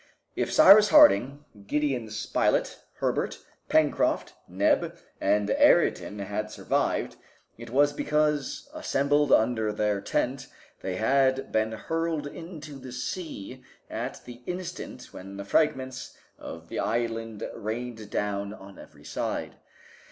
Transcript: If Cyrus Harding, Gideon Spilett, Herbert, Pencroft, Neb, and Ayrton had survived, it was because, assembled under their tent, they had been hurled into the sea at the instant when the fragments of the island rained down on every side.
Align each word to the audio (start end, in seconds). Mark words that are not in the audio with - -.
If 0.35 0.51
Cyrus 0.51 0.89
Harding, 0.89 1.45
Gideon 1.67 2.09
Spilett, 2.09 2.79
Herbert, 2.95 3.37
Pencroft, 3.69 4.33
Neb, 4.47 4.97
and 5.21 5.51
Ayrton 5.51 6.17
had 6.17 6.49
survived, 6.49 7.17
it 7.55 7.69
was 7.69 7.93
because, 7.93 8.67
assembled 8.73 9.31
under 9.31 9.71
their 9.71 10.01
tent, 10.01 10.47
they 10.81 10.95
had 10.95 11.51
been 11.51 11.73
hurled 11.73 12.25
into 12.25 12.79
the 12.79 12.91
sea 12.91 13.63
at 13.91 14.25
the 14.25 14.41
instant 14.47 15.03
when 15.13 15.37
the 15.37 15.45
fragments 15.45 16.17
of 16.39 16.69
the 16.69 16.79
island 16.79 17.47
rained 17.53 18.09
down 18.09 18.55
on 18.55 18.79
every 18.79 19.03
side. 19.05 19.53